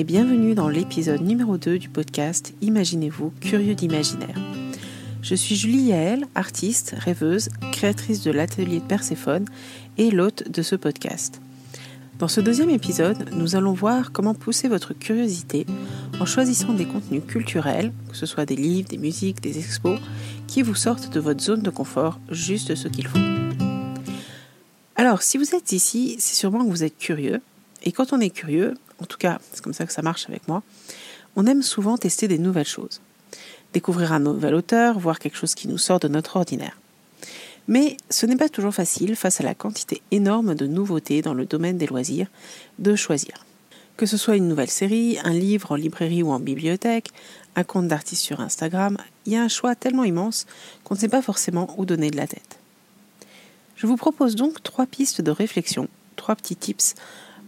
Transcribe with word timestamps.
Et 0.00 0.04
bienvenue 0.04 0.54
dans 0.54 0.70
l'épisode 0.70 1.20
numéro 1.20 1.58
2 1.58 1.78
du 1.78 1.90
podcast 1.90 2.54
Imaginez-vous, 2.62 3.34
curieux 3.38 3.74
d'imaginaire. 3.74 4.34
Je 5.20 5.34
suis 5.34 5.56
Julie 5.56 5.88
Yael, 5.88 6.26
artiste, 6.34 6.94
rêveuse, 6.96 7.50
créatrice 7.70 8.22
de 8.22 8.30
l'atelier 8.30 8.80
de 8.80 8.84
Perséphone 8.84 9.44
et 9.98 10.10
l'hôte 10.10 10.50
de 10.50 10.62
ce 10.62 10.74
podcast. 10.74 11.42
Dans 12.18 12.28
ce 12.28 12.40
deuxième 12.40 12.70
épisode, 12.70 13.28
nous 13.34 13.56
allons 13.56 13.74
voir 13.74 14.10
comment 14.10 14.32
pousser 14.32 14.68
votre 14.68 14.94
curiosité 14.94 15.66
en 16.18 16.24
choisissant 16.24 16.72
des 16.72 16.86
contenus 16.86 17.22
culturels, 17.28 17.92
que 18.08 18.16
ce 18.16 18.24
soit 18.24 18.46
des 18.46 18.56
livres, 18.56 18.88
des 18.88 18.96
musiques, 18.96 19.42
des 19.42 19.58
expos, 19.58 20.00
qui 20.46 20.62
vous 20.62 20.74
sortent 20.74 21.12
de 21.12 21.20
votre 21.20 21.42
zone 21.42 21.60
de 21.60 21.68
confort 21.68 22.18
juste 22.30 22.74
ce 22.74 22.88
qu'il 22.88 23.06
faut. 23.06 23.18
Alors, 24.96 25.20
si 25.20 25.36
vous 25.36 25.54
êtes 25.54 25.72
ici, 25.72 26.16
c'est 26.18 26.36
sûrement 26.36 26.64
que 26.64 26.70
vous 26.70 26.84
êtes 26.84 26.96
curieux. 26.96 27.42
Et 27.82 27.92
quand 27.92 28.14
on 28.14 28.20
est 28.20 28.30
curieux, 28.30 28.76
en 29.00 29.06
tout 29.06 29.18
cas, 29.18 29.38
c'est 29.52 29.62
comme 29.62 29.74
ça 29.74 29.86
que 29.86 29.92
ça 29.92 30.02
marche 30.02 30.28
avec 30.28 30.46
moi, 30.48 30.62
on 31.36 31.46
aime 31.46 31.62
souvent 31.62 31.96
tester 31.96 32.28
des 32.28 32.38
nouvelles 32.38 32.66
choses. 32.66 33.00
Découvrir 33.72 34.12
un 34.12 34.20
nouvel 34.20 34.54
auteur, 34.54 34.98
voir 34.98 35.18
quelque 35.18 35.36
chose 35.36 35.54
qui 35.54 35.68
nous 35.68 35.78
sort 35.78 36.00
de 36.00 36.08
notre 36.08 36.36
ordinaire. 36.36 36.78
Mais 37.68 37.96
ce 38.08 38.26
n'est 38.26 38.36
pas 38.36 38.48
toujours 38.48 38.74
facile, 38.74 39.14
face 39.14 39.40
à 39.40 39.44
la 39.44 39.54
quantité 39.54 40.02
énorme 40.10 40.54
de 40.54 40.66
nouveautés 40.66 41.22
dans 41.22 41.34
le 41.34 41.46
domaine 41.46 41.78
des 41.78 41.86
loisirs, 41.86 42.26
de 42.78 42.96
choisir. 42.96 43.46
Que 43.96 44.06
ce 44.06 44.16
soit 44.16 44.36
une 44.36 44.48
nouvelle 44.48 44.70
série, 44.70 45.18
un 45.22 45.32
livre 45.32 45.72
en 45.72 45.76
librairie 45.76 46.22
ou 46.22 46.32
en 46.32 46.40
bibliothèque, 46.40 47.10
un 47.54 47.64
compte 47.64 47.86
d'artiste 47.86 48.22
sur 48.22 48.40
Instagram, 48.40 48.98
il 49.26 49.34
y 49.34 49.36
a 49.36 49.42
un 49.42 49.48
choix 49.48 49.74
tellement 49.74 50.04
immense 50.04 50.46
qu'on 50.82 50.94
ne 50.94 51.00
sait 51.00 51.08
pas 51.08 51.22
forcément 51.22 51.72
où 51.76 51.84
donner 51.84 52.10
de 52.10 52.16
la 52.16 52.26
tête. 52.26 52.58
Je 53.76 53.86
vous 53.86 53.96
propose 53.96 54.34
donc 54.34 54.62
trois 54.62 54.86
pistes 54.86 55.20
de 55.20 55.30
réflexion, 55.30 55.88
trois 56.16 56.34
petits 56.34 56.56
tips 56.56 56.94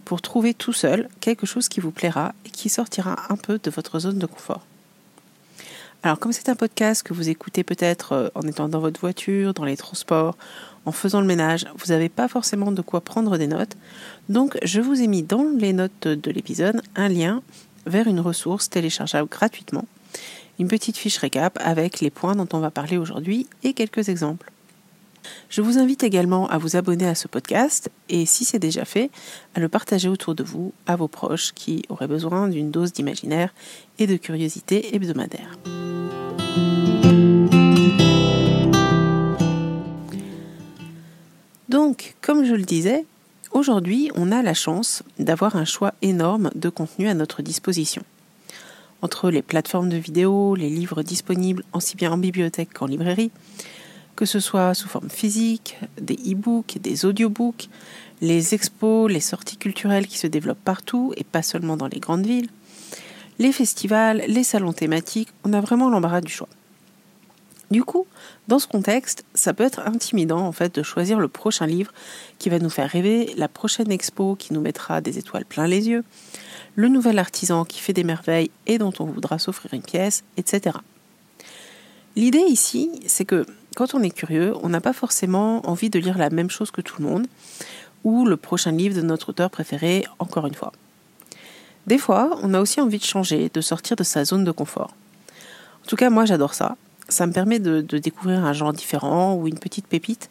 pour 0.05 0.21
trouver 0.21 0.53
tout 0.53 0.73
seul 0.73 1.09
quelque 1.19 1.45
chose 1.45 1.69
qui 1.69 1.79
vous 1.79 1.91
plaira 1.91 2.33
et 2.45 2.49
qui 2.49 2.69
sortira 2.69 3.17
un 3.29 3.35
peu 3.35 3.59
de 3.61 3.69
votre 3.71 3.99
zone 3.99 4.19
de 4.19 4.25
confort. 4.25 4.61
Alors 6.03 6.19
comme 6.19 6.33
c'est 6.33 6.49
un 6.49 6.55
podcast 6.55 7.01
que 7.01 7.13
vous 7.13 7.29
écoutez 7.29 7.63
peut-être 7.63 8.11
euh, 8.11 8.29
en 8.35 8.41
étant 8.41 8.67
dans 8.67 8.81
votre 8.81 8.99
voiture, 8.99 9.53
dans 9.53 9.63
les 9.63 9.77
transports, 9.77 10.35
en 10.85 10.91
faisant 10.91 11.21
le 11.21 11.27
ménage, 11.27 11.65
vous 11.77 11.93
n'avez 11.93 12.09
pas 12.09 12.27
forcément 12.27 12.71
de 12.71 12.81
quoi 12.81 12.99
prendre 13.01 13.37
des 13.37 13.47
notes. 13.47 13.77
Donc 14.27 14.57
je 14.63 14.81
vous 14.81 15.01
ai 15.01 15.07
mis 15.07 15.23
dans 15.23 15.45
les 15.57 15.71
notes 15.71 16.07
de 16.07 16.31
l'épisode 16.31 16.81
un 16.95 17.07
lien 17.07 17.41
vers 17.85 18.07
une 18.07 18.19
ressource 18.19 18.69
téléchargeable 18.69 19.29
gratuitement, 19.29 19.85
une 20.59 20.67
petite 20.67 20.97
fiche 20.97 21.17
récap 21.17 21.57
avec 21.61 22.01
les 22.01 22.09
points 22.09 22.35
dont 22.35 22.47
on 22.53 22.59
va 22.59 22.69
parler 22.71 22.97
aujourd'hui 22.97 23.47
et 23.63 23.73
quelques 23.73 24.09
exemples. 24.09 24.52
Je 25.49 25.61
vous 25.61 25.77
invite 25.77 26.03
également 26.03 26.47
à 26.49 26.57
vous 26.57 26.75
abonner 26.75 27.07
à 27.07 27.15
ce 27.15 27.27
podcast 27.27 27.89
et 28.09 28.25
si 28.25 28.45
c'est 28.45 28.59
déjà 28.59 28.85
fait, 28.85 29.09
à 29.55 29.59
le 29.59 29.69
partager 29.69 30.09
autour 30.09 30.35
de 30.35 30.43
vous, 30.43 30.73
à 30.87 30.95
vos 30.95 31.07
proches 31.07 31.51
qui 31.53 31.83
auraient 31.89 32.07
besoin 32.07 32.47
d'une 32.47 32.71
dose 32.71 32.93
d'imaginaire 32.93 33.53
et 33.99 34.07
de 34.07 34.17
curiosité 34.17 34.95
hebdomadaire. 34.95 35.57
Donc, 41.69 42.15
comme 42.21 42.45
je 42.45 42.53
le 42.53 42.63
disais, 42.63 43.05
aujourd'hui, 43.51 44.11
on 44.15 44.31
a 44.31 44.43
la 44.43 44.53
chance 44.53 45.01
d'avoir 45.17 45.55
un 45.55 45.65
choix 45.65 45.93
énorme 46.01 46.51
de 46.53 46.69
contenu 46.69 47.07
à 47.07 47.15
notre 47.15 47.41
disposition. 47.41 48.03
Entre 49.01 49.31
les 49.31 49.41
plateformes 49.41 49.89
de 49.89 49.97
vidéos, 49.97 50.55
les 50.55 50.69
livres 50.69 51.03
disponibles 51.03 51.63
aussi 51.73 51.95
bien 51.95 52.11
en 52.11 52.17
bibliothèque 52.17 52.73
qu'en 52.73 52.85
librairie, 52.85 53.31
que 54.15 54.25
ce 54.25 54.39
soit 54.39 54.73
sous 54.73 54.87
forme 54.87 55.09
physique, 55.09 55.77
des 55.99 56.15
e-books, 56.15 56.77
des 56.79 57.05
audiobooks, 57.05 57.69
les 58.21 58.53
expos, 58.53 59.11
les 59.11 59.19
sorties 59.19 59.57
culturelles 59.57 60.07
qui 60.07 60.17
se 60.17 60.27
développent 60.27 60.63
partout 60.63 61.13
et 61.17 61.23
pas 61.23 61.41
seulement 61.41 61.77
dans 61.77 61.87
les 61.87 61.99
grandes 61.99 62.25
villes, 62.25 62.49
les 63.39 63.51
festivals, 63.51 64.23
les 64.27 64.43
salons 64.43 64.73
thématiques, 64.73 65.29
on 65.43 65.53
a 65.53 65.61
vraiment 65.61 65.89
l'embarras 65.89 66.21
du 66.21 66.31
choix. 66.31 66.49
Du 67.71 67.83
coup, 67.83 68.05
dans 68.47 68.59
ce 68.59 68.67
contexte, 68.67 69.25
ça 69.33 69.53
peut 69.53 69.63
être 69.63 69.79
intimidant 69.79 70.41
en 70.41 70.51
fait 70.51 70.75
de 70.75 70.83
choisir 70.83 71.19
le 71.19 71.27
prochain 71.27 71.65
livre 71.65 71.91
qui 72.37 72.49
va 72.49 72.59
nous 72.59 72.69
faire 72.69 72.89
rêver, 72.89 73.33
la 73.35 73.47
prochaine 73.47 73.91
expo 73.91 74.35
qui 74.35 74.53
nous 74.53 74.61
mettra 74.61 75.01
des 75.01 75.17
étoiles 75.17 75.45
plein 75.45 75.65
les 75.65 75.89
yeux, 75.89 76.03
le 76.75 76.87
nouvel 76.87 77.17
artisan 77.17 77.65
qui 77.65 77.79
fait 77.79 77.93
des 77.93 78.03
merveilles 78.03 78.51
et 78.67 78.77
dont 78.77 78.93
on 78.99 79.05
voudra 79.05 79.39
s'offrir 79.39 79.73
une 79.73 79.81
pièce, 79.81 80.23
etc. 80.37 80.77
L'idée 82.15 82.45
ici, 82.47 82.91
c'est 83.07 83.25
que 83.25 83.45
quand 83.75 83.93
on 83.93 84.01
est 84.01 84.11
curieux, 84.11 84.53
on 84.61 84.69
n'a 84.69 84.81
pas 84.81 84.93
forcément 84.93 85.67
envie 85.67 85.89
de 85.89 85.99
lire 85.99 86.17
la 86.17 86.29
même 86.29 86.49
chose 86.49 86.71
que 86.71 86.81
tout 86.81 87.01
le 87.01 87.07
monde, 87.07 87.27
ou 88.03 88.25
le 88.25 88.37
prochain 88.37 88.71
livre 88.71 88.95
de 88.95 89.01
notre 89.01 89.29
auteur 89.29 89.49
préféré, 89.49 90.05
encore 90.19 90.47
une 90.47 90.53
fois. 90.53 90.73
Des 91.87 91.97
fois, 91.97 92.37
on 92.41 92.53
a 92.53 92.61
aussi 92.61 92.79
envie 92.81 92.97
de 92.97 93.03
changer, 93.03 93.49
de 93.53 93.61
sortir 93.61 93.95
de 93.95 94.03
sa 94.03 94.25
zone 94.25 94.43
de 94.43 94.51
confort. 94.51 94.93
En 95.83 95.87
tout 95.87 95.95
cas, 95.95 96.09
moi 96.09 96.25
j'adore 96.25 96.53
ça. 96.53 96.77
Ça 97.09 97.27
me 97.27 97.33
permet 97.33 97.59
de, 97.59 97.81
découvrir 97.81 98.45
un 98.45 98.53
genre 98.53 98.71
différent 98.71 99.35
ou 99.35 99.47
une 99.47 99.59
petite 99.59 99.87
pépite 99.87 100.29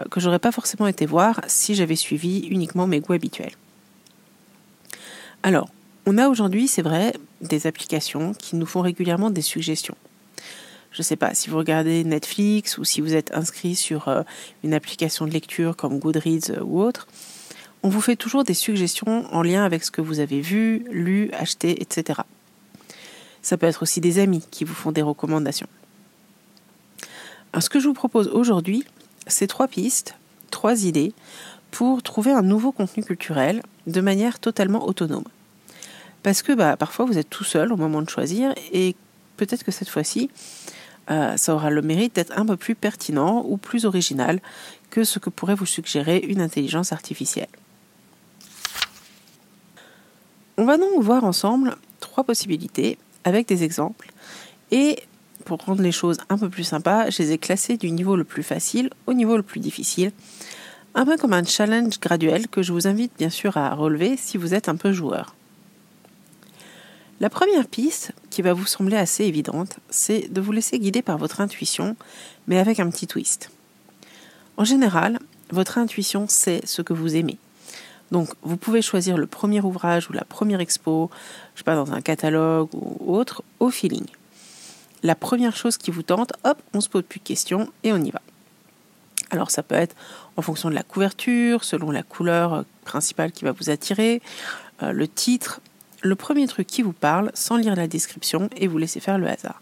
euh, 0.00 0.04
que 0.10 0.18
j'aurais 0.18 0.40
pas 0.40 0.50
forcément 0.50 0.88
été 0.88 1.06
voir 1.06 1.40
si 1.46 1.74
j'avais 1.76 1.94
suivi 1.94 2.40
uniquement 2.48 2.88
mes 2.88 3.00
goûts 3.00 3.12
habituels. 3.12 3.52
Alors, 5.44 5.68
on 6.06 6.18
a 6.18 6.28
aujourd'hui, 6.28 6.66
c'est 6.66 6.82
vrai, 6.82 7.14
des 7.40 7.68
applications 7.68 8.34
qui 8.34 8.56
nous 8.56 8.66
font 8.66 8.80
régulièrement 8.80 9.30
des 9.30 9.42
suggestions 9.42 9.96
je 10.90 11.00
ne 11.00 11.04
sais 11.04 11.16
pas, 11.16 11.34
si 11.34 11.50
vous 11.50 11.58
regardez 11.58 12.04
Netflix 12.04 12.78
ou 12.78 12.84
si 12.84 13.00
vous 13.00 13.14
êtes 13.14 13.32
inscrit 13.34 13.74
sur 13.74 14.08
euh, 14.08 14.22
une 14.64 14.74
application 14.74 15.26
de 15.26 15.30
lecture 15.30 15.76
comme 15.76 15.98
Goodreads 15.98 16.50
euh, 16.50 16.62
ou 16.62 16.80
autre, 16.80 17.06
on 17.82 17.88
vous 17.88 18.00
fait 18.00 18.16
toujours 18.16 18.44
des 18.44 18.54
suggestions 18.54 19.32
en 19.32 19.42
lien 19.42 19.64
avec 19.64 19.84
ce 19.84 19.90
que 19.90 20.00
vous 20.00 20.20
avez 20.20 20.40
vu, 20.40 20.84
lu, 20.90 21.30
acheté, 21.32 21.80
etc. 21.80 22.20
Ça 23.42 23.56
peut 23.56 23.66
être 23.66 23.82
aussi 23.82 24.00
des 24.00 24.18
amis 24.18 24.44
qui 24.50 24.64
vous 24.64 24.74
font 24.74 24.90
des 24.90 25.02
recommandations. 25.02 25.68
Ce 27.58 27.70
que 27.70 27.80
je 27.80 27.88
vous 27.88 27.94
propose 27.94 28.28
aujourd'hui, 28.28 28.84
c'est 29.26 29.46
trois 29.46 29.68
pistes, 29.68 30.14
trois 30.50 30.84
idées 30.84 31.12
pour 31.70 32.02
trouver 32.02 32.32
un 32.32 32.42
nouveau 32.42 32.72
contenu 32.72 33.04
culturel 33.04 33.62
de 33.86 34.00
manière 34.00 34.38
totalement 34.38 34.86
autonome. 34.86 35.24
Parce 36.22 36.42
que 36.42 36.52
bah, 36.52 36.76
parfois 36.76 37.04
vous 37.04 37.18
êtes 37.18 37.30
tout 37.30 37.44
seul 37.44 37.72
au 37.72 37.76
moment 37.76 38.02
de 38.02 38.10
choisir 38.10 38.52
et 38.72 38.96
peut-être 39.36 39.64
que 39.64 39.70
cette 39.70 39.88
fois-ci, 39.88 40.30
euh, 41.10 41.36
ça 41.36 41.54
aura 41.54 41.70
le 41.70 41.82
mérite 41.82 42.14
d'être 42.14 42.38
un 42.38 42.44
peu 42.44 42.56
plus 42.56 42.74
pertinent 42.74 43.44
ou 43.46 43.56
plus 43.56 43.86
original 43.86 44.40
que 44.90 45.04
ce 45.04 45.18
que 45.18 45.30
pourrait 45.30 45.54
vous 45.54 45.66
suggérer 45.66 46.18
une 46.18 46.40
intelligence 46.40 46.92
artificielle. 46.92 47.48
On 50.56 50.64
va 50.64 50.76
donc 50.76 51.02
voir 51.02 51.24
ensemble 51.24 51.76
trois 52.00 52.24
possibilités 52.24 52.98
avec 53.24 53.46
des 53.46 53.62
exemples 53.64 54.10
et 54.70 55.02
pour 55.44 55.64
rendre 55.64 55.82
les 55.82 55.92
choses 55.92 56.18
un 56.28 56.36
peu 56.36 56.50
plus 56.50 56.64
sympas, 56.64 57.08
je 57.08 57.22
les 57.22 57.32
ai 57.32 57.38
classées 57.38 57.78
du 57.78 57.90
niveau 57.90 58.16
le 58.16 58.24
plus 58.24 58.42
facile 58.42 58.90
au 59.06 59.14
niveau 59.14 59.36
le 59.36 59.42
plus 59.42 59.60
difficile, 59.60 60.12
un 60.94 61.06
peu 61.06 61.16
comme 61.16 61.32
un 61.32 61.44
challenge 61.44 62.00
graduel 62.00 62.48
que 62.48 62.62
je 62.62 62.72
vous 62.72 62.86
invite 62.86 63.12
bien 63.16 63.30
sûr 63.30 63.56
à 63.56 63.74
relever 63.74 64.16
si 64.18 64.36
vous 64.36 64.52
êtes 64.52 64.68
un 64.68 64.76
peu 64.76 64.92
joueur. 64.92 65.34
La 67.20 67.30
première 67.30 67.66
piste, 67.66 68.12
qui 68.30 68.42
va 68.42 68.52
vous 68.52 68.66
sembler 68.66 68.96
assez 68.96 69.24
évidente, 69.24 69.78
c'est 69.90 70.32
de 70.32 70.40
vous 70.40 70.52
laisser 70.52 70.78
guider 70.78 71.02
par 71.02 71.18
votre 71.18 71.40
intuition, 71.40 71.96
mais 72.46 72.58
avec 72.58 72.78
un 72.78 72.88
petit 72.90 73.08
twist. 73.08 73.50
En 74.56 74.64
général, 74.64 75.18
votre 75.50 75.78
intuition 75.78 76.28
sait 76.28 76.60
ce 76.64 76.80
que 76.80 76.92
vous 76.92 77.16
aimez. 77.16 77.38
Donc, 78.12 78.28
vous 78.42 78.56
pouvez 78.56 78.82
choisir 78.82 79.18
le 79.18 79.26
premier 79.26 79.60
ouvrage 79.60 80.08
ou 80.08 80.12
la 80.12 80.24
première 80.24 80.60
expo, 80.60 81.10
je 81.54 81.60
sais 81.60 81.64
pas, 81.64 81.74
dans 81.74 81.92
un 81.92 82.00
catalogue 82.00 82.68
ou 82.72 83.16
autre, 83.16 83.42
au 83.58 83.70
feeling. 83.70 84.06
La 85.02 85.16
première 85.16 85.56
chose 85.56 85.76
qui 85.76 85.90
vous 85.90 86.02
tente, 86.02 86.32
hop, 86.44 86.62
on 86.72 86.80
se 86.80 86.88
pose 86.88 87.02
plus 87.02 87.18
de 87.18 87.24
questions 87.24 87.68
et 87.82 87.92
on 87.92 87.98
y 87.98 88.10
va. 88.10 88.22
Alors, 89.30 89.50
ça 89.50 89.64
peut 89.64 89.74
être 89.74 89.94
en 90.36 90.42
fonction 90.42 90.70
de 90.70 90.74
la 90.74 90.84
couverture, 90.84 91.64
selon 91.64 91.90
la 91.90 92.04
couleur 92.04 92.64
principale 92.84 93.32
qui 93.32 93.44
va 93.44 93.52
vous 93.52 93.70
attirer, 93.70 94.22
euh, 94.82 94.92
le 94.92 95.06
titre, 95.06 95.60
le 96.02 96.14
premier 96.14 96.46
truc 96.46 96.66
qui 96.66 96.82
vous 96.82 96.92
parle 96.92 97.30
sans 97.34 97.56
lire 97.56 97.74
la 97.74 97.88
description 97.88 98.48
et 98.56 98.66
vous 98.66 98.78
laisser 98.78 99.00
faire 99.00 99.18
le 99.18 99.28
hasard. 99.28 99.60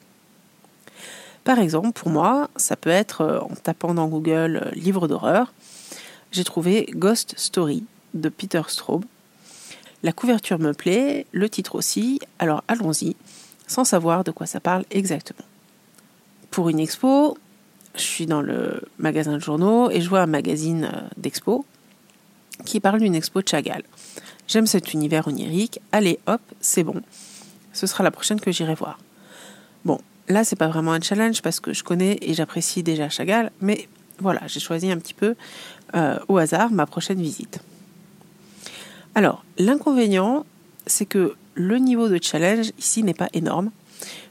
Par 1.45 1.59
exemple, 1.59 1.93
pour 1.93 2.11
moi, 2.11 2.51
ça 2.57 2.77
peut 2.77 2.91
être 2.91 3.21
euh, 3.21 3.41
en 3.41 3.55
tapant 3.55 3.95
dans 3.95 4.09
Google 4.09 4.63
euh, 4.65 4.71
livre 4.73 5.07
d'horreur, 5.07 5.53
j'ai 6.33 6.45
trouvé 6.45 6.89
Ghost 6.93 7.35
Story 7.37 7.85
de 8.15 8.29
Peter 8.29 8.63
Straub. 8.67 9.05
La 10.03 10.13
couverture 10.13 10.59
me 10.59 10.73
plaît, 10.73 11.27
le 11.33 11.49
titre 11.49 11.77
aussi, 11.77 12.19
alors 12.39 12.65
allons-y, 12.67 13.15
sans 13.69 13.85
savoir 13.85 14.25
de 14.25 14.33
quoi 14.33 14.47
ça 14.47 14.61
parle 14.61 14.85
exactement. 14.91 15.47
Pour 16.51 16.69
une 16.69 16.81
expo, 16.81 17.39
je 17.95 18.03
suis 18.03 18.27
dans 18.27 18.43
le 18.43 18.83
magasin 18.99 19.35
de 19.35 19.39
journaux 19.39 19.91
et 19.91 20.01
je 20.01 20.09
vois 20.09 20.21
un 20.21 20.27
magazine 20.27 20.91
euh, 20.93 21.01
d'expo 21.17 21.65
qui 22.65 22.81
parle 22.81 23.01
d'une 23.01 23.15
expo 23.15 23.41
de 23.41 23.49
Chagall. 23.49 23.83
J'aime 24.49 24.67
cet 24.67 24.93
univers 24.93 25.27
onirique. 25.27 25.81
Allez, 25.93 26.19
hop, 26.27 26.41
c'est 26.61 26.85
bon. 26.85 27.03
Ce 27.73 27.87
sera 27.87 28.05
la 28.05 28.11
prochaine 28.11 28.41
que 28.41 28.53
j'irai 28.53 28.75
voir. 28.75 28.99
Bon, 29.85 30.01
là, 30.29 30.45
c'est 30.45 30.57
pas 30.57 30.69
vraiment 30.69 30.93
un 30.93 31.01
challenge 31.01 31.43
parce 31.43 31.61
que 31.61 31.73
je 31.73 31.83
connais 31.83 32.19
et 32.23 32.35
j'apprécie 32.35 32.83
déjà 32.83 33.09
Chagall, 33.09 33.51
mais 33.61 33.89
voilà, 34.19 34.41
j'ai 34.47 34.61
choisi 34.61 34.91
un 34.91 34.99
petit 34.99 35.15
peu 35.15 35.35
euh, 35.95 36.19
au 36.29 36.39
hasard 36.39 36.71
ma 36.71 36.87
prochaine 36.87 37.21
visite. 37.21 37.61
Alors, 39.15 39.45
l'inconvénient, 39.59 40.47
c'est 40.87 41.07
que 41.07 41.35
le 41.55 41.79
niveau 41.79 42.09
de 42.09 42.19
challenge 42.23 42.73
ici 42.79 43.03
n'est 43.03 43.15
pas 43.15 43.29
énorme, 43.33 43.71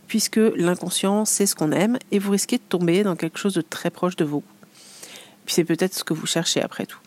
puisque 0.07 0.38
l'inconscient 0.38 1.25
sait 1.25 1.45
ce 1.45 1.56
qu'on 1.56 1.71
aime 1.71 1.97
et 2.11 2.19
vous 2.19 2.31
risquez 2.31 2.57
de 2.57 2.63
tomber 2.68 3.03
dans 3.03 3.15
quelque 3.15 3.39
chose 3.39 3.53
de 3.53 3.61
très 3.61 3.89
proche 3.89 4.15
de 4.15 4.25
vous. 4.25 4.44
Puis 5.45 5.56
c'est 5.56 5.63
peut-être 5.63 5.94
ce 5.94 6.03
que 6.03 6.13
vous 6.13 6.27
cherchez 6.27 6.61
après 6.61 6.85
tout. 6.85 7.00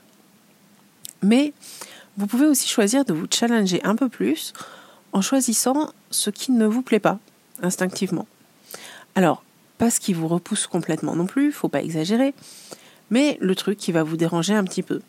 Mais 1.22 1.52
vous 2.18 2.26
pouvez 2.26 2.46
aussi 2.46 2.68
choisir 2.68 3.04
de 3.04 3.14
vous 3.14 3.26
challenger 3.30 3.80
un 3.84 3.94
peu 3.94 4.08
plus 4.08 4.52
en 5.12 5.22
choisissant 5.22 5.92
ce 6.10 6.30
qui 6.30 6.50
ne 6.50 6.66
vous 6.66 6.82
plaît 6.82 6.98
pas 6.98 7.18
instinctivement. 7.62 8.26
Alors, 9.14 9.44
pas 9.78 9.90
ce 9.90 10.00
qui 10.00 10.12
vous 10.12 10.26
repousse 10.26 10.66
complètement 10.66 11.14
non 11.14 11.26
plus, 11.26 11.52
faut 11.52 11.68
pas 11.68 11.80
exagérer, 11.80 12.34
mais 13.10 13.38
le 13.40 13.54
truc 13.54 13.78
qui 13.78 13.92
va 13.92 14.02
vous 14.02 14.16
déranger 14.16 14.54
un 14.54 14.64
petit 14.64 14.82
peu. 14.82 15.00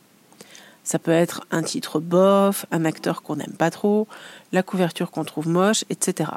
Ça 0.84 1.00
peut 1.00 1.12
être 1.12 1.46
un 1.50 1.64
titre 1.64 2.00
bof, 2.00 2.68
un 2.72 2.86
acteur 2.86 3.24
qu'on 3.24 3.38
n'aime 3.38 3.56
pas 3.58 3.72
trop, 3.72 4.08
la 4.52 4.62
couverture 4.62 5.10
qu'on 5.10 5.26
trouve 5.26 5.48
moche, 5.48 5.86
etc. 5.90 6.32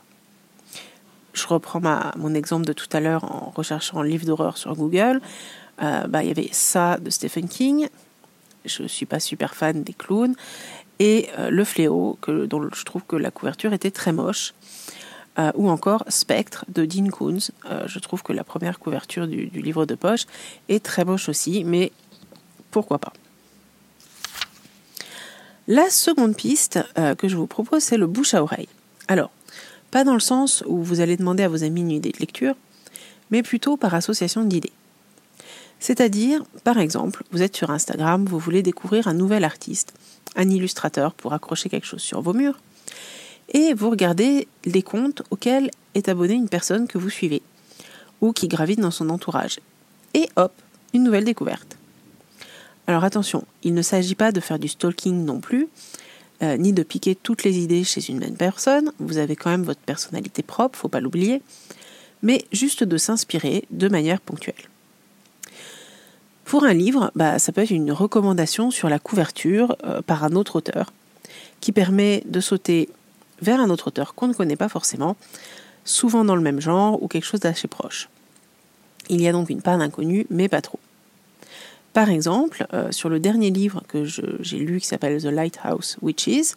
Je 1.35 1.47
reprends 1.47 1.81
mon 2.17 2.35
exemple 2.35 2.65
de 2.65 2.73
tout 2.73 2.89
à 2.93 3.01
l'heure 3.01 3.25
en 3.25 3.53
recherchant 3.55 4.03
livre 4.03 4.25
d'horreur 4.25 4.57
sur 4.57 4.75
Google. 4.75 5.21
Euh, 5.83 6.07
bah, 6.07 6.23
il 6.23 6.29
y 6.29 6.31
avait 6.31 6.51
ça 6.53 6.99
de 6.99 7.11
Stephen 7.11 7.49
King. 7.49 7.89
Je 8.65 8.83
ne 8.83 8.89
suis 8.89 9.07
pas 9.07 9.21
super 9.21 9.55
fan 9.55 9.83
des 9.83 9.93
clowns. 9.93 10.35
Et 10.99 11.29
euh, 11.39 11.51
Le 11.51 11.65
Fléau, 11.65 12.19
que, 12.21 12.47
dont 12.47 12.69
je 12.73 12.85
trouve 12.85 13.03
que 13.05 13.17
la 13.17 13.31
couverture 13.31 13.73
était 13.73 13.91
très 13.91 14.13
moche. 14.13 14.55
Euh, 15.39 15.51
ou 15.55 15.71
encore 15.71 16.05
Spectre 16.09 16.67
de 16.69 16.85
Dean 16.85 17.09
Koontz. 17.09 17.53
je 17.87 17.99
trouve 18.01 18.23
que 18.23 18.35
la 18.35 18.45
première 18.45 18.79
couverture 18.79 19.27
du, 19.27 19.47
du, 19.47 19.63
livre 19.63 19.87
de 19.87 19.95
poche 19.95 20.27
est 20.69 20.85
très 20.85 21.07
moche 21.07 21.31
aussi, 21.31 21.65
mais 21.65 21.91
pourquoi 22.71 22.99
pas. 22.99 23.15
La 25.69 25.89
seconde 25.89 26.37
piste 26.37 26.81
que 27.17 27.29
je 27.29 27.37
vous 27.37 27.47
propose, 27.47 27.83
c'est 27.83 27.97
le 27.97 28.07
bouche 28.07 28.35
à 28.35 28.43
oreille. 28.43 28.69
Alors, 29.09 29.31
pas 29.93 30.05
dans 30.05 30.15
le 30.15 30.21
sens 30.21 30.65
où 30.67 30.83
vous 30.83 31.01
allez 31.01 31.17
demander 31.17 31.43
à 31.43 31.49
vos 31.49 31.65
amis 31.65 31.83
une 31.83 31.91
idée 31.91 32.13
de 32.13 32.19
lecture, 32.19 32.57
mais 33.31 33.43
plutôt 33.43 33.77
par 33.77 33.95
association 33.95 34.43
d'idées. 34.43 34.73
C'est-à-dire, 35.83 36.45
par 36.63 36.79
exemple, 36.79 37.25
vous 37.33 37.43
êtes 37.43 37.57
sur 37.57 37.73
Instagram, 37.73 38.25
vous 38.25 38.39
voulez 38.39 38.63
découvrir 38.63 39.09
un 39.09 39.15
nouvel 39.15 39.43
artiste, 39.43 39.95
un 40.37 40.49
illustrateur 40.49 41.13
pour 41.13 41.33
accrocher 41.33 41.69
quelque 41.69 41.89
chose 41.89 42.03
sur 42.03 42.23
vos 42.23 42.33
murs, 42.33 42.61
et 43.53 43.75
vous 43.75 43.91
regardez 43.91 44.47
les 44.65 44.85
comptes 44.85 45.23
auxquels 45.33 45.73
est 45.97 46.09
abonnée 46.09 46.35
une 46.35 46.49
personne 46.49 46.87
que 46.87 46.99
vous 46.99 47.11
suivez, 47.11 47.43
ou 48.21 48.33
qui 48.33 48.47
gravite 48.47 48.79
dans 48.79 48.93
son 48.93 49.11
entourage. 49.11 49.59
Et 50.15 50.29
hop, 50.37 50.53
une 50.95 51.03
nouvelle 51.03 51.25
découverte. 51.25 51.77
Alors 52.87 53.03
attention, 53.03 53.45
il 53.65 53.75
ne 53.75 53.83
s'agit 53.83 54.15
pas 54.15 54.31
de 54.31 54.39
faire 54.39 54.61
du 54.61 54.69
stalking 54.69 55.25
non 55.25 55.41
plus, 55.41 55.67
euh, 56.45 56.57
ni 56.59 56.73
de 56.73 56.85
piquer 56.85 57.17
toutes 57.17 57.43
les 57.43 57.59
idées 57.59 57.83
chez 57.83 58.09
une 58.09 58.21
même 58.21 58.37
personne, 58.37 58.93
vous 59.01 59.19
avez 59.19 59.35
quand 59.35 59.51
même 59.51 59.65
votre 59.65 59.81
personnalité 59.81 60.45
propre, 60.45 60.79
faut 60.79 60.87
pas 60.87 61.01
l'oublier, 61.01 61.43
mais 62.23 62.45
juste 62.53 62.85
de 62.85 62.97
s'inspirer 62.99 63.65
de 63.73 63.89
manière 63.89 64.21
ponctuelle. 64.21 64.69
Pour 66.45 66.65
un 66.65 66.75
livre, 66.75 67.11
bah, 67.15 67.39
ça 67.39 67.53
peut 67.53 67.63
être 67.63 67.71
une 67.71 67.93
recommandation 67.93 68.71
sur 68.71 68.89
la 68.89 68.99
couverture 68.99 69.77
euh, 69.85 70.03
par 70.03 70.25
un 70.25 70.33
autre 70.33 70.57
auteur, 70.57 70.93
qui 71.61 71.73
permet 71.73 72.23
de 72.27 72.41
sauter 72.41 72.89
vers 73.41 73.61
un 73.61 73.71
autre 73.71 73.89
auteur 73.89 74.15
qu'on 74.15 74.29
ne 74.29 74.35
connaît 74.35 74.57
pas 74.57 74.69
forcément, 74.69 75.17
souvent 75.85 76.25
dans 76.25 76.37
le 76.37 76.43
même 76.43 76.61
genre 76.61 77.03
ou 77.03 77.09
quelque 77.09 77.25
chose 77.25 77.41
d'assez 77.41 77.69
proche. 77.69 78.09
Il 79.09 79.21
y 79.21 79.29
a 79.29 79.33
donc 79.33 79.51
une 79.51 79.63
part 79.63 79.79
d'inconnu, 79.79 80.27
mais 80.31 80.49
pas 80.49 80.61
trop. 80.61 80.79
Par 81.93 82.09
exemple, 82.09 82.67
euh, 82.73 82.91
sur 82.91 83.09
le 83.09 83.21
dernier 83.21 83.51
livre 83.51 83.83
que 83.89 84.05
j'ai 84.05 84.59
lu 84.59 84.81
qui 84.81 84.87
s'appelle 84.87 85.21
The 85.21 85.27
Lighthouse 85.27 85.99
Witches, 86.01 86.55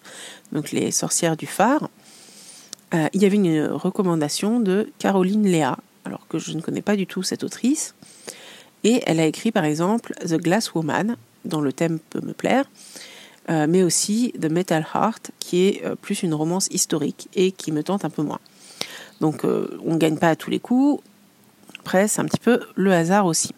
donc 0.53 0.71
les 0.71 0.91
sorcières 0.91 1.35
du 1.35 1.45
phare, 1.45 1.89
euh, 2.93 3.07
il 3.13 3.21
y 3.21 3.25
avait 3.25 3.35
une 3.35 3.65
recommandation 3.65 4.59
de 4.59 4.89
Caroline 4.99 5.45
Léa, 5.45 5.77
alors 6.05 6.25
que 6.29 6.39
je 6.39 6.53
ne 6.53 6.61
connais 6.61 6.81
pas 6.81 6.95
du 6.95 7.05
tout 7.07 7.23
cette 7.23 7.43
autrice, 7.43 7.95
et 8.85 9.01
elle 9.07 9.19
a 9.19 9.25
écrit 9.25 9.51
par 9.51 9.65
exemple 9.65 10.13
The 10.21 10.35
Glass 10.35 10.73
Woman, 10.73 11.17
dont 11.43 11.59
le 11.59 11.73
thème 11.73 11.99
peut 11.99 12.21
me 12.21 12.33
plaire, 12.33 12.65
euh, 13.49 13.65
mais 13.67 13.83
aussi 13.83 14.31
The 14.39 14.45
Metal 14.45 14.85
Heart, 14.93 15.31
qui 15.39 15.65
est 15.65 15.83
euh, 15.83 15.95
plus 15.95 16.23
une 16.23 16.33
romance 16.33 16.67
historique 16.71 17.27
et 17.33 17.51
qui 17.51 17.71
me 17.71 17.83
tente 17.83 18.05
un 18.05 18.09
peu 18.09 18.21
moins. 18.21 18.39
Donc 19.21 19.43
euh, 19.43 19.79
on 19.83 19.93
ne 19.93 19.97
gagne 19.97 20.17
pas 20.17 20.29
à 20.29 20.35
tous 20.35 20.51
les 20.51 20.59
coups. 20.59 21.03
Après, 21.79 22.07
c'est 22.07 22.21
un 22.21 22.25
petit 22.25 22.39
peu 22.39 22.61
le 22.75 22.93
hasard 22.93 23.25
aussi. 23.25 23.51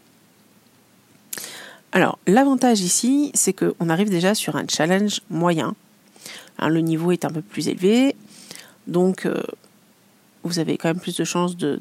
Alors, 1.91 2.19
l'avantage 2.25 2.79
ici, 2.79 3.31
c'est 3.33 3.53
qu'on 3.53 3.89
arrive 3.89 4.09
déjà 4.09 4.33
sur 4.33 4.55
un 4.55 4.65
challenge 4.67 5.21
moyen. 5.29 5.75
Hein, 6.57 6.69
le 6.69 6.79
niveau 6.79 7.11
est 7.11 7.25
un 7.25 7.29
peu 7.29 7.41
plus 7.41 7.67
élevé, 7.67 8.15
donc 8.87 9.27
vous 10.43 10.59
avez 10.59 10.77
quand 10.77 10.89
même 10.89 10.99
plus 10.99 11.15
de 11.15 11.23
chances 11.23 11.55
de, 11.55 11.79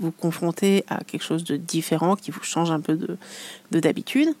vous 0.00 0.10
confronter 0.10 0.84
à 0.88 1.02
quelque 1.04 1.22
chose 1.22 1.44
de 1.44 1.56
différent 1.56 2.16
qui 2.16 2.30
vous 2.30 2.42
change 2.42 2.70
un 2.70 2.80
peu 2.80 2.96
de 2.96 3.16
d'habitude. 3.80 4.34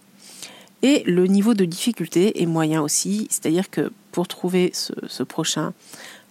Et 0.84 1.02
le 1.06 1.26
niveau 1.26 1.54
de 1.54 1.64
difficulté 1.64 2.42
est 2.42 2.46
moyen 2.46 2.82
aussi, 2.82 3.26
c'est-à-dire 3.30 3.70
que 3.70 3.90
pour 4.12 4.28
trouver 4.28 4.70
ce, 4.74 5.22
prochain 5.22 5.72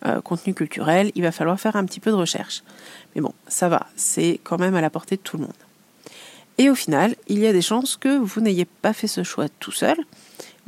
euh, 0.06 0.22
contenu 0.22 0.54
culturel, 0.54 1.12
il 1.16 1.24
va 1.24 1.32
falloir 1.32 1.60
faire 1.60 1.76
un 1.76 1.86
petit 1.86 2.00
peu 2.00 2.12
de 2.12 2.16
recherche. 2.16 2.62
Mais 3.16 3.22
bon, 3.22 3.34
ça 3.48 3.68
va, 3.68 3.88
c'est 3.96 4.40
quand 4.44 4.60
même 4.60 4.76
à 4.76 4.82
la 4.82 4.92
portée 4.92 5.16
de 5.16 5.22
tout 5.22 5.38
le 5.38 5.44
monde. 5.46 5.54
Et 6.60 6.70
au 6.70 6.76
final, 6.76 7.16
il 7.28 7.40
y 7.40 7.48
a 7.48 7.52
des 7.52 7.64
chances 7.64 7.98
que 7.98 8.16
vous 8.16 8.42
n'ayez 8.42 8.66
pas 8.66 8.94
fait 8.94 9.08
ce 9.08 9.24
choix 9.24 9.50
tout 9.50 9.72
seul, 9.72 9.98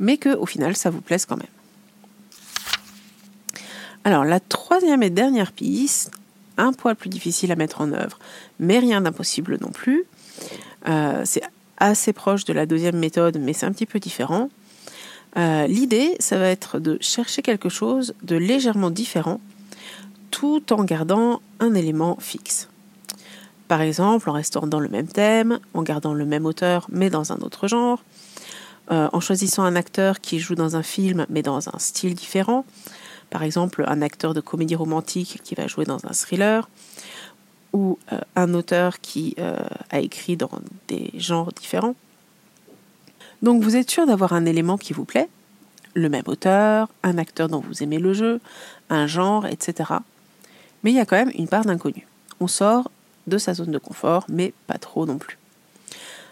mais 0.00 0.16
que 0.16 0.34
au 0.34 0.46
final, 0.46 0.74
ça 0.74 0.90
vous 0.90 1.00
plaise 1.00 1.24
quand 1.24 1.36
même. 1.36 1.46
Alors, 4.02 4.24
la 4.24 4.40
troisième 4.40 5.04
et 5.04 5.10
dernière 5.10 5.52
piste, 5.52 6.10
un 6.58 6.72
poil 6.72 6.96
plus 6.96 7.08
difficile 7.08 7.52
à 7.52 7.56
mettre 7.56 7.80
en 7.80 7.92
œuvre, 7.92 8.18
mais 8.58 8.78
rien 8.78 9.00
d'impossible 9.00 9.58
non 9.60 9.70
plus. 9.70 10.04
Euh, 10.88 11.22
c'est 11.24 11.42
assez 11.78 12.12
proche 12.12 12.44
de 12.44 12.52
la 12.52 12.66
deuxième 12.66 12.96
méthode, 12.96 13.38
mais 13.40 13.52
c'est 13.52 13.66
un 13.66 13.72
petit 13.72 13.86
peu 13.86 13.98
différent. 13.98 14.50
Euh, 15.36 15.66
l'idée, 15.66 16.16
ça 16.18 16.38
va 16.38 16.48
être 16.48 16.78
de 16.78 16.96
chercher 17.00 17.42
quelque 17.42 17.68
chose 17.68 18.14
de 18.22 18.36
légèrement 18.36 18.90
différent, 18.90 19.40
tout 20.30 20.72
en 20.72 20.84
gardant 20.84 21.40
un 21.60 21.74
élément 21.74 22.16
fixe. 22.20 22.68
Par 23.68 23.82
exemple, 23.82 24.30
en 24.30 24.32
restant 24.32 24.66
dans 24.66 24.80
le 24.80 24.88
même 24.88 25.08
thème, 25.08 25.58
en 25.74 25.82
gardant 25.82 26.14
le 26.14 26.24
même 26.24 26.46
auteur, 26.46 26.86
mais 26.90 27.10
dans 27.10 27.32
un 27.32 27.38
autre 27.38 27.68
genre, 27.68 28.02
euh, 28.92 29.08
en 29.12 29.20
choisissant 29.20 29.64
un 29.64 29.74
acteur 29.74 30.20
qui 30.20 30.38
joue 30.38 30.54
dans 30.54 30.76
un 30.76 30.82
film, 30.82 31.26
mais 31.28 31.42
dans 31.42 31.68
un 31.68 31.78
style 31.78 32.14
différent, 32.14 32.64
par 33.30 33.42
exemple 33.42 33.84
un 33.86 34.02
acteur 34.02 34.34
de 34.34 34.40
comédie 34.40 34.76
romantique 34.76 35.40
qui 35.42 35.54
va 35.54 35.66
jouer 35.66 35.84
dans 35.84 36.04
un 36.06 36.12
thriller, 36.12 36.68
ou 37.72 37.98
euh, 38.12 38.18
un 38.36 38.54
auteur 38.54 39.00
qui 39.00 39.34
euh, 39.38 39.56
a 39.90 40.00
écrit 40.00 40.36
dans 40.36 40.50
des 40.88 41.10
genres 41.14 41.52
différents. 41.52 41.94
Donc 43.42 43.62
vous 43.62 43.76
êtes 43.76 43.90
sûr 43.90 44.06
d'avoir 44.06 44.32
un 44.32 44.46
élément 44.46 44.78
qui 44.78 44.92
vous 44.92 45.04
plaît, 45.04 45.28
le 45.94 46.08
même 46.08 46.24
auteur, 46.26 46.88
un 47.02 47.18
acteur 47.18 47.48
dont 47.48 47.60
vous 47.60 47.82
aimez 47.82 47.98
le 47.98 48.12
jeu, 48.12 48.40
un 48.88 49.06
genre, 49.06 49.46
etc. 49.46 49.90
Mais 50.82 50.90
il 50.90 50.96
y 50.96 51.00
a 51.00 51.06
quand 51.06 51.16
même 51.16 51.32
une 51.34 51.48
part 51.48 51.64
d'inconnu. 51.64 52.06
On 52.40 52.46
sort 52.46 52.90
de 53.26 53.38
sa 53.38 53.54
zone 53.54 53.72
de 53.72 53.78
confort, 53.78 54.24
mais 54.28 54.54
pas 54.66 54.78
trop 54.78 55.04
non 55.04 55.18
plus. 55.18 55.38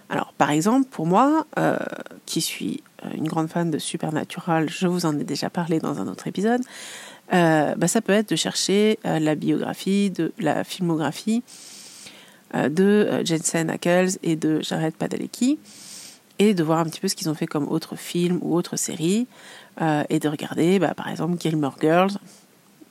Alors, 0.08 0.32
par 0.34 0.50
exemple, 0.50 0.88
pour 0.90 1.06
moi, 1.06 1.46
euh, 1.58 1.78
qui 2.26 2.40
suis 2.40 2.82
une 3.14 3.26
grande 3.26 3.48
fan 3.48 3.70
de 3.70 3.78
Supernatural, 3.78 4.68
je 4.68 4.86
vous 4.86 5.06
en 5.06 5.18
ai 5.18 5.24
déjà 5.24 5.50
parlé 5.50 5.80
dans 5.80 6.00
un 6.00 6.08
autre 6.08 6.26
épisode, 6.26 6.62
euh, 7.32 7.74
bah, 7.74 7.88
ça 7.88 8.00
peut 8.00 8.12
être 8.12 8.30
de 8.30 8.36
chercher 8.36 8.98
euh, 9.06 9.18
la 9.18 9.34
biographie, 9.34 10.10
de 10.10 10.32
la 10.38 10.64
filmographie 10.64 11.42
de 12.54 13.20
Jensen 13.24 13.68
Ackles 13.68 14.10
et 14.22 14.36
de 14.36 14.60
Jared 14.60 14.94
Padalecki, 14.94 15.58
et 16.38 16.54
de 16.54 16.62
voir 16.62 16.78
un 16.78 16.84
petit 16.84 17.00
peu 17.00 17.08
ce 17.08 17.16
qu'ils 17.16 17.28
ont 17.28 17.34
fait 17.34 17.48
comme 17.48 17.66
autres 17.66 17.96
films 17.96 18.38
ou 18.42 18.54
autres 18.54 18.76
séries, 18.76 19.26
et 20.08 20.20
de 20.20 20.28
regarder, 20.28 20.78
bah, 20.78 20.94
par 20.94 21.08
exemple, 21.08 21.40
Gilmore 21.40 21.74
Girls, 21.80 22.12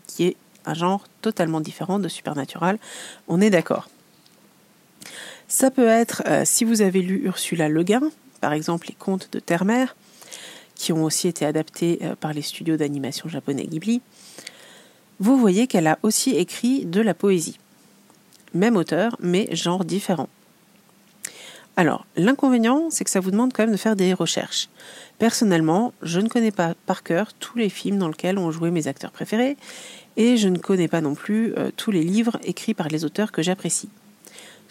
qui 0.05 0.25
est 0.25 0.35
un 0.65 0.73
genre 0.73 1.03
totalement 1.21 1.61
différent 1.61 1.97
de 1.97 2.09
Supernatural. 2.09 2.77
On 3.29 3.39
est 3.39 3.49
d'accord. 3.49 3.87
Ça 5.55 5.69
peut 5.69 5.87
être, 5.87 6.23
euh, 6.25 6.41
si 6.45 6.63
vous 6.63 6.81
avez 6.81 7.03
lu 7.03 7.21
Ursula 7.25 7.69
Le 7.69 7.83
Guin, 7.83 8.01
par 8.41 8.53
exemple 8.53 8.87
les 8.87 8.95
contes 8.95 9.29
de 9.31 9.39
Terre-Mère, 9.39 9.95
qui 10.73 10.91
ont 10.91 11.03
aussi 11.03 11.27
été 11.27 11.45
adaptés 11.45 11.99
euh, 12.01 12.15
par 12.15 12.33
les 12.33 12.41
studios 12.41 12.75
d'animation 12.75 13.29
japonais 13.29 13.67
Ghibli, 13.67 14.01
vous 15.19 15.37
voyez 15.37 15.67
qu'elle 15.67 15.85
a 15.85 15.99
aussi 16.01 16.31
écrit 16.31 16.87
de 16.87 17.01
la 17.01 17.13
poésie. 17.13 17.59
Même 18.55 18.75
auteur, 18.75 19.15
mais 19.19 19.55
genre 19.55 19.85
différent. 19.85 20.27
Alors, 21.77 22.07
l'inconvénient, 22.15 22.89
c'est 22.89 23.03
que 23.03 23.11
ça 23.11 23.19
vous 23.19 23.29
demande 23.29 23.53
quand 23.53 23.61
même 23.61 23.73
de 23.73 23.77
faire 23.77 23.95
des 23.95 24.15
recherches. 24.15 24.69
Personnellement, 25.19 25.93
je 26.01 26.19
ne 26.19 26.29
connais 26.29 26.49
pas 26.49 26.73
par 26.87 27.03
cœur 27.03 27.31
tous 27.31 27.59
les 27.59 27.69
films 27.69 27.99
dans 27.99 28.07
lesquels 28.07 28.39
ont 28.39 28.49
joué 28.49 28.71
mes 28.71 28.87
acteurs 28.87 29.11
préférés, 29.11 29.57
et 30.17 30.35
je 30.35 30.47
ne 30.47 30.57
connais 30.57 30.87
pas 30.87 31.01
non 31.01 31.13
plus 31.13 31.53
euh, 31.59 31.69
tous 31.77 31.91
les 31.91 32.03
livres 32.03 32.39
écrits 32.43 32.73
par 32.73 32.87
les 32.87 33.05
auteurs 33.05 33.31
que 33.31 33.43
j'apprécie 33.43 33.89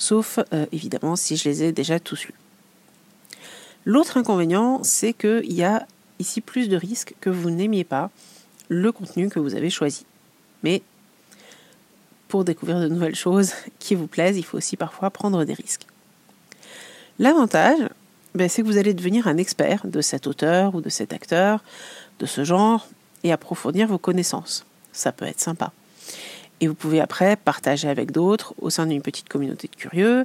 sauf 0.03 0.41
euh, 0.53 0.67
évidemment 0.73 1.15
si 1.15 1.37
je 1.37 1.49
les 1.49 1.63
ai 1.63 1.73
déjà 1.73 2.01
tous 2.01 2.27
lus. 2.27 2.35
L'autre 3.85 4.17
inconvénient, 4.17 4.83
c'est 4.83 5.13
qu'il 5.13 5.53
y 5.53 5.63
a 5.63 5.87
ici 6.19 6.41
plus 6.41 6.69
de 6.69 6.77
risques 6.77 7.15
que 7.21 7.31
vous 7.31 7.51
n'aimiez 7.51 7.85
pas 7.85 8.11
le 8.69 8.91
contenu 8.91 9.29
que 9.29 9.39
vous 9.39 9.55
avez 9.55 9.71
choisi. 9.71 10.05
Mais 10.65 10.83
pour 12.29 12.45
découvrir 12.45 12.81
de 12.81 12.89
nouvelles 12.89 13.15
choses 13.15 13.53
qui 13.79 13.95
vous 13.95 14.09
plaisent, 14.09 14.37
il 14.37 14.45
faut 14.45 14.59
aussi 14.59 14.77
parfois 14.77 15.11
prendre 15.11 15.45
des 15.45 15.55
risques. 15.55 15.87
L'avantage, 17.19 17.89
ben, 18.35 18.49
c'est 18.49 18.63
que 18.63 18.67
vous 18.67 18.79
allez 18.79 18.95
devenir 18.95 19.29
un 19.29 19.37
expert 19.37 19.83
de 19.85 20.01
cet 20.01 20.27
auteur 20.27 20.75
ou 20.75 20.81
de 20.81 20.89
cet 20.89 21.13
acteur, 21.13 21.63
de 22.19 22.27
ce 22.27 22.43
genre, 22.43 22.89
et 23.23 23.31
approfondir 23.31 23.87
vos 23.87 23.99
connaissances. 23.99 24.65
Ça 24.93 25.13
peut 25.13 25.27
être 25.27 25.41
sympa. 25.41 25.73
Et 26.63 26.69
vous 26.69 26.75
pouvez 26.75 27.01
après 27.01 27.35
partager 27.35 27.89
avec 27.89 28.13
d'autres 28.13 28.55
au 28.61 28.71
sein 28.71 28.87
d'une 28.87 29.03
petite 29.03 29.29
communauté 29.29 29.69
de 29.69 29.75
curieux 29.75 30.25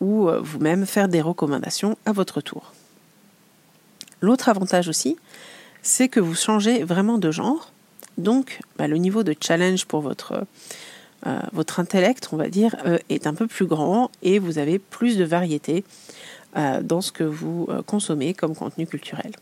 ou 0.00 0.28
euh, 0.28 0.40
vous-même 0.40 0.86
faire 0.86 1.08
des 1.08 1.20
recommandations 1.20 1.98
à 2.06 2.12
votre 2.12 2.40
tour. 2.40 2.72
L'autre 4.22 4.48
avantage 4.48 4.88
aussi, 4.88 5.18
c'est 5.82 6.08
que 6.08 6.20
vous 6.20 6.34
changez 6.34 6.84
vraiment 6.84 7.18
de 7.18 7.30
genre. 7.30 7.70
Donc, 8.16 8.60
bah, 8.78 8.88
le 8.88 8.96
niveau 8.96 9.22
de 9.24 9.34
challenge 9.38 9.84
pour 9.84 10.00
votre, 10.00 10.46
euh, 11.26 11.38
votre 11.52 11.80
intellect, 11.80 12.30
on 12.32 12.36
va 12.38 12.48
dire, 12.48 12.74
euh, 12.86 12.96
est 13.10 13.26
un 13.26 13.34
peu 13.34 13.46
plus 13.46 13.66
grand 13.66 14.10
et 14.22 14.38
vous 14.38 14.56
avez 14.56 14.78
plus 14.78 15.18
de 15.18 15.24
variété 15.24 15.84
dans 16.82 17.00
ce 17.00 17.12
que 17.12 17.24
vous 17.24 17.66
consommez 17.86 18.34
comme 18.34 18.54
contenu 18.54 18.86
culturel. 18.86 19.32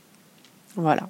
Voilà. 0.76 1.08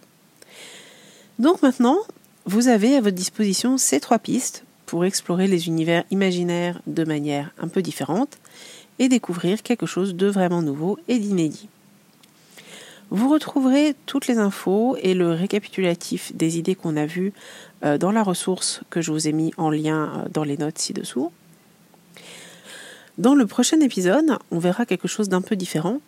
Donc 1.38 1.61
maintenant, 1.61 1.99
vous 2.47 2.69
avez 2.69 2.97
à 2.97 3.02
votre 3.02 3.16
disposition 3.16 3.76
ces 3.76 4.00
trois 4.00 4.19
pistes 4.19 4.64
pour 4.90 5.04
explorer 5.04 5.47
les 5.47 5.68
univers 5.68 6.02
imaginaires 6.11 6.80
de 6.88 7.04
manière 7.04 7.52
un 7.61 7.68
peu 7.68 7.80
différente 7.80 8.38
et 8.99 9.09
découvrir 9.09 9.62
quelque 9.62 9.87
chose 9.87 10.16
de 10.16 10.26
vraiment 10.26 10.62
nouveau 10.62 10.99
et 11.06 11.20
d'inédit. 11.20 11.68
Vous 13.11 13.28
retrouverez 13.28 13.94
toutes 14.06 14.26
les 14.26 14.38
infos 14.38 14.97
et 15.00 15.14
le 15.14 15.30
récapitulatif 15.30 16.35
des 16.35 16.59
idées 16.59 16.75
qu'on 16.75 16.97
a 16.97 17.06
vues 17.06 17.32
euh, 17.85 17.99
dans 17.99 18.11
la 18.11 18.25
ressource 18.25 18.80
que 18.90 19.00
je 19.00 19.12
vous 19.12 19.28
ai 19.28 19.32
mis 19.32 19.52
en 19.59 19.70
lien 19.70 20.11
euh, 20.12 20.28
dans 20.32 20.42
les 20.42 20.56
notes 20.56 20.78
ci-dessous. 20.78 21.30
Dans 23.16 23.37
le 23.37 23.47
prochain 23.47 23.78
épisode, 23.78 24.38
on 24.50 24.59
verra 24.59 24.87
quelque 24.87 25.06
chose 25.06 25.28
d'un 25.28 25.40
peu 25.40 25.54
différent, 25.54 26.00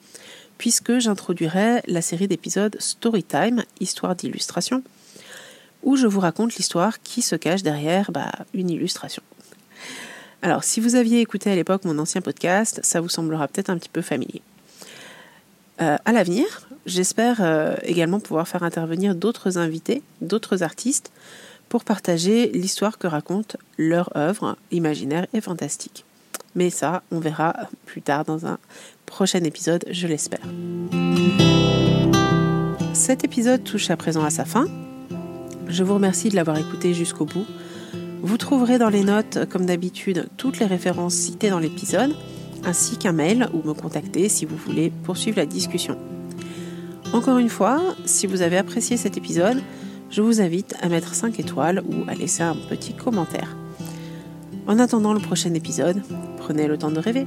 puisque 0.59 0.99
j'introduirai 0.99 1.83
la 1.87 2.03
série 2.03 2.27
d'épisodes 2.27 2.75
Storytime, 2.81 3.63
histoire 3.79 4.17
d'illustration, 4.17 4.83
où 5.83 5.97
je 5.97 6.07
vous 6.07 6.21
raconte 6.21 6.55
l'histoire 6.57 7.03
qui 7.03 7.23
se 7.23 7.37
cache 7.37 7.63
derrière 7.63 8.11
bah, 8.13 8.33
une 8.55 8.71
illustration. 8.71 9.23
Alors, 10.43 10.65
si 10.65 10.81
vous 10.81 10.97
aviez 10.97 11.21
écouté 11.21 11.51
à 11.51 11.55
l'époque 11.55 11.85
mon 11.85 11.99
ancien 11.99 12.21
podcast, 12.21 12.81
ça 12.83 13.01
vous 13.01 13.09
semblera 13.09 13.47
peut-être 13.49 13.71
un 13.71 13.79
petit 13.79 13.89
peu 13.89 14.03
familier. 14.03 14.43
Euh, 15.81 15.97
à 16.05 16.13
l'avenir, 16.13 16.69
j'espère 16.85 17.39
euh, 17.41 17.77
également 17.83 18.21
pouvoir 18.21 18.49
faire 18.49 18.63
intervenir 18.63 19.15
d'autres 19.15 19.59
invités, 19.59 20.03
d'autres 20.21 20.63
artistes, 20.63 21.13
pour 21.69 21.85
partager 21.85 22.49
l'histoire 22.49 22.99
que 22.99 23.07
raconte 23.07 23.57
leur 23.79 24.15
œuvre 24.17 24.57
imaginaire 24.71 25.27
et 25.33 25.41
fantastique. 25.41 26.05
Mais 26.55 26.71
ça, 26.71 27.03
on 27.11 27.19
verra 27.19 27.55
plus 27.87 28.03
tard 28.03 28.25
dans 28.25 28.47
un 28.47 28.59
prochain 29.07 29.43
épisode, 29.45 29.85
je 29.91 30.07
l'espère. 30.07 30.47
Cet 32.93 33.25
épisode 33.25 33.65
touche 33.65 33.91
à 33.91 33.97
présent 33.97 34.25
à 34.25 34.31
sa 34.31 34.45
fin. 34.45 34.67
Je 35.73 35.85
vous 35.85 35.95
remercie 35.95 36.29
de 36.29 36.37
l'avoir 36.37 36.59
écouté 36.59 36.93
jusqu'au 36.93 37.25
bout. 37.25 37.47
Vous 38.21 38.37
trouverez 38.37 38.77
dans 38.77 38.91
les 38.91 39.05
notes, 39.05 39.49
comme 39.49 39.65
d'habitude, 39.65 40.29
toutes 40.37 40.59
les 40.59 40.67
références 40.67 41.15
citées 41.15 41.49
dans 41.49 41.59
l'épisode, 41.59 42.15
ainsi 42.63 42.99
qu'un 42.99 43.13
mail 43.13 43.49
ou 43.55 43.67
me 43.67 43.73
contacter 43.73 44.29
si 44.29 44.45
vous 44.45 44.57
voulez 44.57 44.93
poursuivre 45.03 45.39
la 45.39 45.47
discussion. 45.47 45.97
Encore 47.15 47.39
une 47.39 47.49
fois, 47.49 47.81
si 48.05 48.27
vous 48.27 48.43
avez 48.43 48.59
apprécié 48.59 48.99
cet 48.99 49.17
épisode, 49.17 49.63
je 50.11 50.21
vous 50.21 50.43
invite 50.43 50.75
à 50.83 50.91
mettre 50.91 51.15
5 51.15 51.41
étoiles 51.41 51.83
ou 51.87 52.07
à 52.07 52.15
laisser 52.15 52.43
un 52.43 52.57
petit 52.69 52.93
commentaire. 52.93 53.57
En 54.67 54.79
attendant 54.79 55.15
le 55.15 55.21
prochain 55.21 55.55
épisode, 55.55 56.03
prenez 56.37 56.69
le 56.69 56.77
temps 56.77 56.91
de 56.91 57.01
rêver. 57.01 57.25